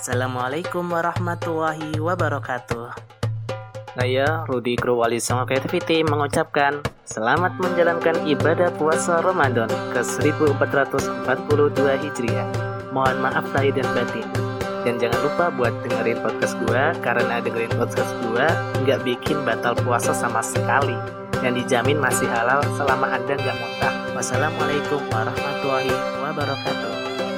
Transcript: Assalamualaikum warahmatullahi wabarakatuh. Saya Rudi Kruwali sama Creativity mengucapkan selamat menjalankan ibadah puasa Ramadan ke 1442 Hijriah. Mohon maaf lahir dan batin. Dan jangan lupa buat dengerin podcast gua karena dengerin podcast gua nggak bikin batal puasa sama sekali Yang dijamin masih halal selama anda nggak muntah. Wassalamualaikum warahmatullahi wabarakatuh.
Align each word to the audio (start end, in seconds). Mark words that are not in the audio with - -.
Assalamualaikum 0.00 0.96
warahmatullahi 0.96 2.00
wabarakatuh. 2.00 2.88
Saya 4.00 4.48
Rudi 4.48 4.72
Kruwali 4.72 5.20
sama 5.20 5.44
Creativity 5.44 6.00
mengucapkan 6.00 6.80
selamat 7.04 7.60
menjalankan 7.60 8.16
ibadah 8.24 8.72
puasa 8.80 9.20
Ramadan 9.20 9.68
ke 9.92 10.00
1442 10.00 11.04
Hijriah. 12.00 12.48
Mohon 12.96 13.28
maaf 13.28 13.44
lahir 13.52 13.76
dan 13.76 13.84
batin. 13.92 14.24
Dan 14.88 14.96
jangan 14.96 15.20
lupa 15.20 15.52
buat 15.52 15.76
dengerin 15.84 16.16
podcast 16.24 16.56
gua 16.64 16.96
karena 17.04 17.36
dengerin 17.44 17.76
podcast 17.76 18.16
gua 18.24 18.48
nggak 18.80 19.04
bikin 19.04 19.36
batal 19.44 19.76
puasa 19.84 20.16
sama 20.16 20.40
sekali 20.40 20.96
Yang 21.44 21.68
dijamin 21.68 22.00
masih 22.00 22.24
halal 22.32 22.64
selama 22.80 23.04
anda 23.04 23.36
nggak 23.36 23.52
muntah. 23.52 24.16
Wassalamualaikum 24.16 25.04
warahmatullahi 25.12 25.92
wabarakatuh. 26.24 27.29